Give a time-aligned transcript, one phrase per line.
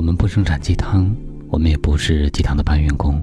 [0.00, 1.14] 我们不生产鸡汤，
[1.50, 3.22] 我们也不是鸡汤的搬运工，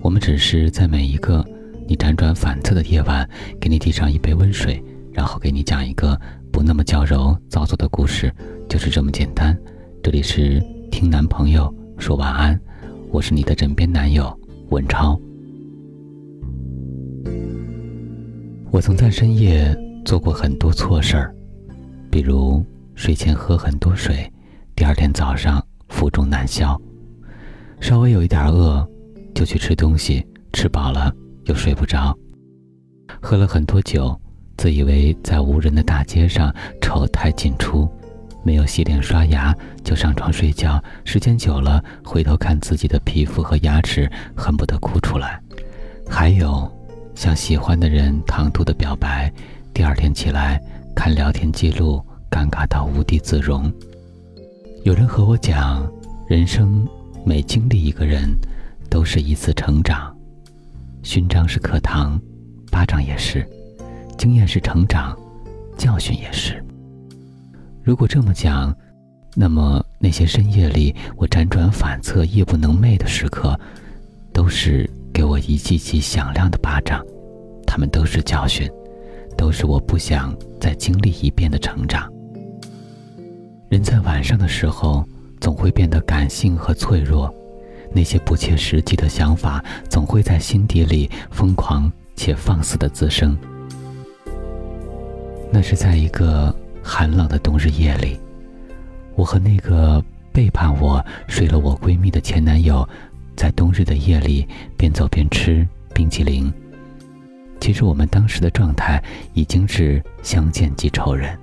[0.00, 1.44] 我们只是在每一个
[1.86, 3.28] 你辗转反侧的夜晚，
[3.60, 4.82] 给你递上一杯温水，
[5.12, 6.18] 然后给你讲一个
[6.50, 8.32] 不那么娇柔造作的故事，
[8.66, 9.54] 就是这么简单。
[10.02, 10.58] 这里是
[10.90, 12.58] 听男朋友说晚安，
[13.10, 14.34] 我是你的枕边男友
[14.70, 15.20] 文超。
[18.70, 21.34] 我曾在深夜做过很多错事儿，
[22.10, 22.64] 比如
[22.94, 24.26] 睡前喝很多水，
[24.74, 25.62] 第二天早上。
[25.96, 26.78] 腹中难消，
[27.80, 28.86] 稍微有一点饿，
[29.34, 31.10] 就去吃东西，吃饱了
[31.46, 32.14] 又睡不着。
[33.18, 34.14] 喝了很多酒，
[34.58, 37.88] 自以为在无人的大街上丑态尽出，
[38.44, 40.78] 没有洗脸刷牙就上床睡觉。
[41.02, 45.40] 时间久了，回头看自己的皮肤和牙齿，恨不得哭出来。
[46.06, 46.70] 还有，
[47.14, 49.32] 向喜欢的人唐突的表白，
[49.72, 50.60] 第二天起来
[50.94, 53.72] 看聊天记录，尴尬到无地自容。
[54.86, 55.84] 有人和我讲，
[56.28, 56.86] 人生
[57.24, 58.32] 每经历一个人，
[58.88, 60.16] 都是一次成长。
[61.02, 62.20] 勋章是课堂，
[62.70, 63.40] 巴掌也是；
[64.16, 65.18] 经验是成长，
[65.76, 66.64] 教训也是。
[67.82, 68.72] 如果这么讲，
[69.34, 73.58] 那么那些深夜里我辗转反侧、夜不能寐的时刻，
[74.32, 77.04] 都是给我一记记响亮的巴掌。
[77.66, 78.70] 他们都是教训，
[79.36, 82.08] 都是我不想再经历一遍的成长。
[83.76, 85.06] 人在晚上的时候，
[85.38, 87.30] 总会变得感性和脆弱，
[87.92, 93.36] 那些不切实际的想法总会在心底里疯狂且放肆的滋生。
[95.52, 98.18] 那是在一个寒冷的冬日夜里，
[99.14, 100.02] 我和那个
[100.32, 102.88] 背叛我、睡了我闺蜜的前男友，
[103.36, 106.50] 在冬日的夜里边走边吃冰淇淋。
[107.60, 111.38] 其实我们当时的状态已经是相见即仇人，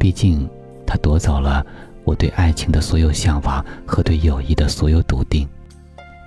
[0.00, 0.50] 毕竟。
[0.88, 1.64] 他夺走了
[2.02, 5.46] 我对爱情的所有向往和对友谊的所有笃定，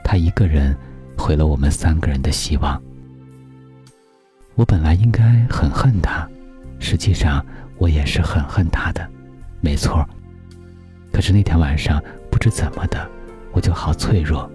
[0.04, 0.78] 他一个人
[1.18, 2.80] 毁了我们三个人的希望。
[4.54, 6.30] 我本来应该很恨他，
[6.78, 7.44] 实际上
[7.80, 9.10] 我也是很恨他的，
[9.62, 10.08] 没错。
[11.12, 12.00] 可是那天晚上
[12.30, 13.10] 不知怎么的，
[13.54, 14.48] 我就好脆弱，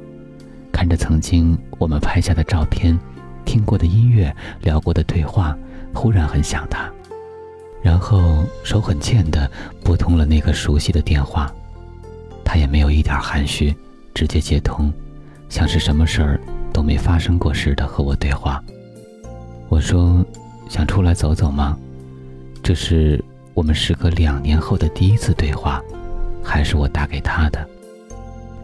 [0.70, 2.96] 看着曾经我们拍下的照片、
[3.44, 5.58] 听过的音乐、聊过的对话，
[5.92, 6.88] 忽然很想他。
[7.86, 9.48] 然后手很欠的
[9.84, 11.54] 拨通了那个熟悉的电话，
[12.44, 13.72] 他也没有一点含蓄，
[14.12, 14.92] 直接接通，
[15.48, 16.40] 像是什么事儿
[16.72, 18.60] 都没发生过似的和我对话。
[19.68, 20.26] 我说
[20.68, 21.78] ：“想出来走走吗？”
[22.60, 23.24] 这是
[23.54, 25.80] 我们时隔两年后的第一次对话，
[26.42, 27.68] 还是我打给他的。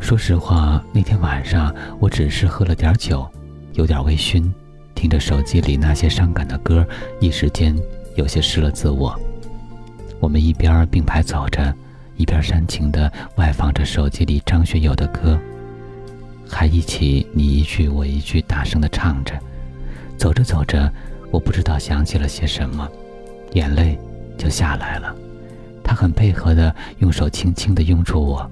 [0.01, 3.25] 说实话，那天晚上我只是喝了点酒，
[3.75, 4.51] 有点微醺，
[4.97, 6.85] 听着手机里那些伤感的歌，
[7.21, 7.73] 一时间。
[8.15, 9.19] 有些失了自我。
[10.21, 11.75] 我们一边并排走着，
[12.17, 15.39] 一边煽情地外放着手机里张学友的歌，
[16.49, 19.39] 还一起你一句我一句大声地唱着。
[20.17, 20.89] 走着走着，
[21.31, 22.89] 我不知道想起了些什么，
[23.55, 23.99] 眼泪
[24.39, 25.15] 就下来了。
[25.83, 28.49] 他很配合地用手轻轻地拥住我。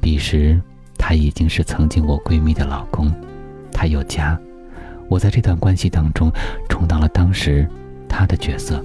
[0.00, 0.60] 彼时，
[0.98, 3.10] 他已经是曾经我闺蜜的老公，
[3.72, 4.38] 他有家。
[5.08, 6.30] 我在这段关系当中
[6.68, 7.66] 充当了当时。
[8.20, 8.84] 他的角色。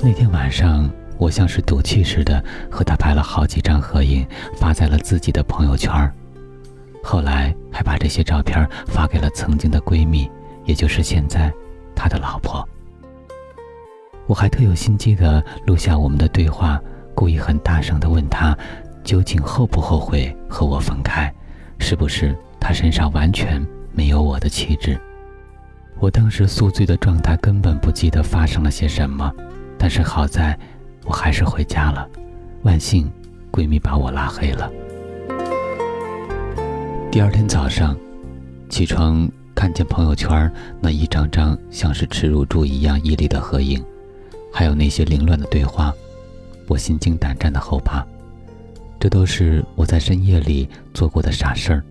[0.00, 4.26] 那天晚上，我像是赌气似的和他拍了好几张合影，
[4.56, 5.92] 发在了自己的朋友圈
[7.04, 10.30] 后来还把这些照片发给了曾经的闺蜜，
[10.64, 11.52] 也就是现在
[11.94, 12.66] 他的老婆。
[14.26, 16.80] 我还特有心机的录下我们的对话，
[17.14, 18.56] 故意很大声的问他，
[19.04, 21.30] 究竟后不后悔和我分开？
[21.80, 24.98] 是不是他身上完全没有我的气质？
[25.98, 29.32] 我当时宿醉的状态，根本不记得发生了些什么，
[29.78, 30.58] 但是好在，
[31.04, 32.06] 我还是回家了。
[32.62, 33.10] 万幸，
[33.50, 34.70] 闺蜜把我拉黑了。
[37.10, 37.96] 第二天早上，
[38.68, 43.82] 起床看见朋友圈那一张张像是耻辱柱一样屹立的合影，
[44.52, 45.94] 还有那些凌乱的对话，
[46.68, 48.06] 我心惊胆战的后怕。
[49.00, 51.82] 这都是我在深夜里做过的傻事儿。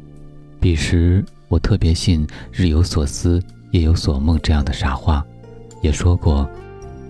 [0.60, 3.42] 彼时我特别信“日有所思”。
[3.76, 5.22] 夜有所梦这样的傻话，
[5.82, 6.50] 也说过，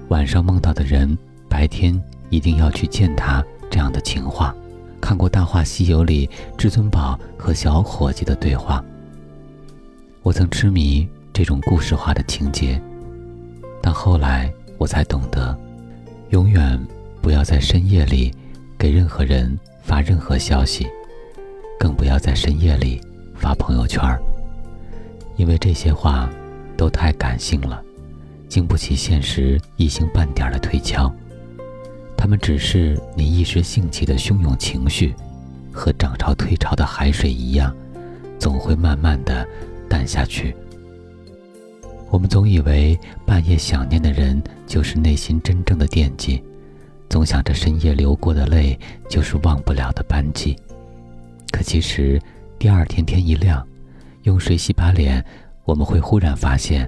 [0.07, 1.15] 晚上梦到的人，
[1.47, 2.01] 白天
[2.31, 4.51] 一定要去见他这样的情话。
[4.99, 6.27] 看过《大话西游》里
[6.57, 8.83] 至尊宝和小伙计的对话，
[10.23, 12.81] 我曾痴迷这种故事化的情节，
[13.79, 15.55] 但后来我才懂得，
[16.29, 16.83] 永远
[17.21, 18.33] 不要在深夜里
[18.75, 20.87] 给任何人发任何消息，
[21.79, 22.99] 更不要在深夜里
[23.35, 24.01] 发朋友圈
[25.35, 26.27] 因为这些话。
[26.75, 27.81] 都太感性了，
[28.47, 31.13] 经不起现实一星半点的推敲。
[32.17, 35.13] 他们只是你一时兴起的汹涌情绪，
[35.71, 37.75] 和涨潮退潮的海水一样，
[38.39, 39.47] 总会慢慢的
[39.89, 40.55] 淡下去。
[42.09, 46.41] 我们总以为半夜想念的人就是内心真正的惦记，
[47.09, 48.79] 总想着深夜流过的泪
[49.09, 50.55] 就是忘不了的斑迹。
[51.51, 52.19] 可其实，
[52.57, 53.65] 第二天天一亮，
[54.23, 55.23] 用水洗把脸，
[55.65, 56.87] 我们会忽然发现，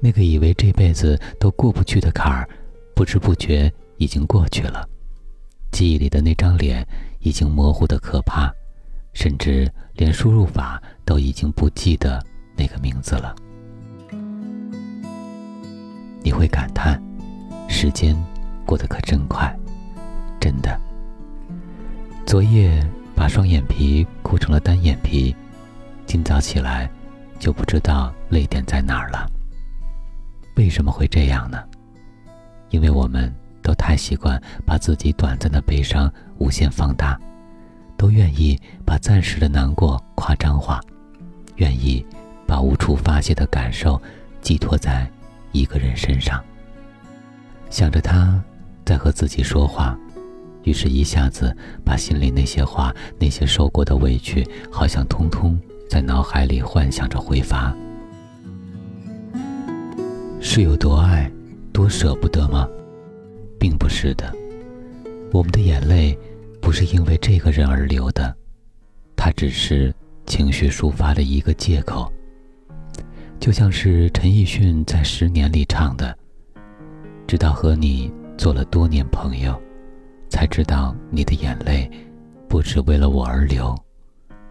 [0.00, 2.48] 那个以为这辈子都过不去的坎儿，
[2.94, 4.86] 不知不觉已经过去了。
[5.70, 6.86] 记忆里的那张脸
[7.20, 8.52] 已经模糊的可怕，
[9.12, 12.22] 甚至连输入法都已经不记得
[12.56, 13.34] 那个名字了。
[16.22, 17.02] 你会感叹，
[17.68, 18.16] 时间
[18.64, 19.54] 过得可真快，
[20.40, 20.80] 真的。
[22.26, 25.34] 昨夜把双眼皮哭成了单眼皮，
[26.06, 26.90] 今早起来
[27.38, 29.26] 就不知道泪点在哪儿了。
[30.56, 31.62] 为什么会这样呢？
[32.70, 33.32] 因为我们
[33.62, 37.18] 都太习惯把自己短暂的悲伤无限放大，
[37.96, 40.80] 都愿意把暂时的难过夸张化，
[41.56, 42.04] 愿意
[42.46, 44.00] 把无处发泄的感受
[44.40, 45.08] 寄托在。
[45.52, 46.42] 一个人身上，
[47.70, 48.42] 想着他
[48.84, 49.96] 在和自己说话，
[50.64, 55.56] 于是一下子把心里那些话、那些受过的委屈，好像通通
[55.94, 57.72] 在脑海里幻想着挥发。
[60.40, 61.30] 是有多爱，
[61.72, 62.68] 多舍不得吗？
[63.60, 64.34] 并不是的，
[65.32, 66.18] 我们的眼泪
[66.60, 68.34] 不是因为这个人而流的，
[69.14, 69.94] 他只是
[70.26, 72.12] 情绪抒发的一个借口。
[73.38, 76.18] 就像是陈奕迅在《十年》里唱的
[77.24, 79.56] ：“直到和你做了多年朋友，
[80.28, 81.88] 才知道你的眼泪，
[82.48, 83.72] 不只为了我而流，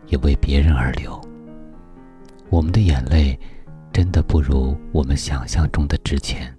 [0.08, 1.22] 也为别人而流。
[2.54, 3.36] 我们的眼泪，
[3.92, 6.56] 真的不如我们想象中的值钱。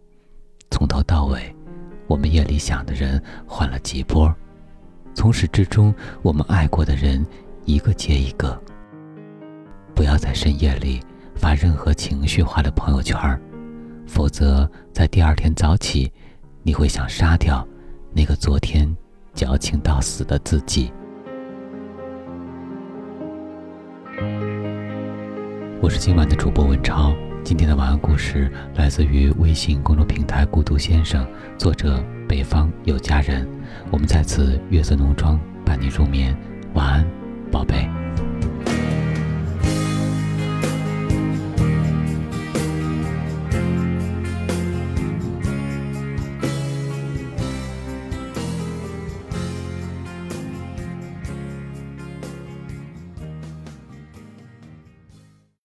[0.69, 1.55] 从头到尾，
[2.09, 4.35] 我们夜里想的人换了几波，
[5.15, 7.25] 从始至终，我们爱过的人
[7.65, 8.61] 一个接一个。
[9.95, 11.01] 不要在深夜里。”
[11.37, 13.19] 发任何情绪化的朋友圈
[14.07, 16.11] 否则在第二天早起，
[16.63, 17.67] 你会想杀掉
[18.13, 18.89] 那个昨天
[19.35, 20.93] 矫情到死的自己。
[25.85, 27.15] 我是今晚的主播文超，
[27.45, 31.29] 今天的晚安故事来自于微信公众平台“孤独先生”，
[31.59, 33.47] 作者北方有佳人。
[33.91, 36.35] 我们在此月色浓妆伴你入眠，
[36.73, 37.07] 晚安，
[37.53, 37.87] 宝贝。